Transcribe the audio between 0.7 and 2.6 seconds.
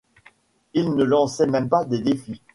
Ils se lançaient même des défis.